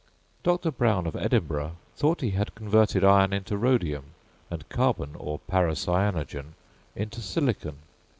Dr. 0.41 0.71
Brown 0.71 1.05
of 1.05 1.15
Edinburgh 1.15 1.75
thought 1.95 2.21
he 2.21 2.31
had 2.31 2.55
converted 2.55 3.03
iron 3.03 3.33
into 3.33 3.55
rhodium, 3.55 4.15
and 4.49 4.67
carbon 4.67 5.11
or 5.15 5.37
paracyanogen 5.37 6.55
into 6.95 7.21
silicon. 7.21 7.77